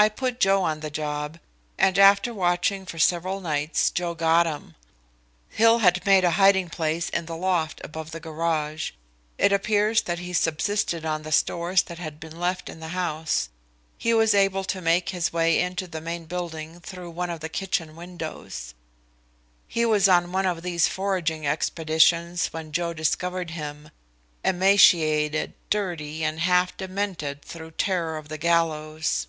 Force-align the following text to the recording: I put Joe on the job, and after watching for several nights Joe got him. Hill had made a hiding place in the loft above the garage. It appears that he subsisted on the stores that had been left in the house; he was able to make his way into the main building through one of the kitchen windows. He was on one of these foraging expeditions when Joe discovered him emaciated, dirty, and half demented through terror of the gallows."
I 0.00 0.08
put 0.08 0.38
Joe 0.38 0.62
on 0.62 0.78
the 0.78 0.92
job, 0.92 1.40
and 1.76 1.98
after 1.98 2.32
watching 2.32 2.86
for 2.86 3.00
several 3.00 3.40
nights 3.40 3.90
Joe 3.90 4.14
got 4.14 4.46
him. 4.46 4.76
Hill 5.48 5.78
had 5.80 6.06
made 6.06 6.22
a 6.22 6.30
hiding 6.38 6.68
place 6.70 7.08
in 7.10 7.26
the 7.26 7.34
loft 7.36 7.80
above 7.82 8.12
the 8.12 8.20
garage. 8.20 8.92
It 9.38 9.52
appears 9.52 10.02
that 10.02 10.20
he 10.20 10.32
subsisted 10.32 11.04
on 11.04 11.24
the 11.24 11.32
stores 11.32 11.82
that 11.82 11.98
had 11.98 12.20
been 12.20 12.38
left 12.38 12.68
in 12.68 12.78
the 12.78 12.90
house; 12.94 13.48
he 13.98 14.14
was 14.14 14.36
able 14.36 14.62
to 14.62 14.80
make 14.80 15.08
his 15.08 15.32
way 15.32 15.58
into 15.58 15.88
the 15.88 16.00
main 16.00 16.26
building 16.26 16.78
through 16.78 17.10
one 17.10 17.28
of 17.28 17.40
the 17.40 17.48
kitchen 17.48 17.96
windows. 17.96 18.74
He 19.66 19.84
was 19.84 20.08
on 20.08 20.30
one 20.30 20.46
of 20.46 20.62
these 20.62 20.86
foraging 20.86 21.44
expeditions 21.44 22.52
when 22.52 22.70
Joe 22.70 22.92
discovered 22.92 23.50
him 23.50 23.90
emaciated, 24.44 25.54
dirty, 25.70 26.22
and 26.22 26.38
half 26.38 26.76
demented 26.76 27.42
through 27.42 27.72
terror 27.72 28.16
of 28.16 28.28
the 28.28 28.38
gallows." 28.38 29.26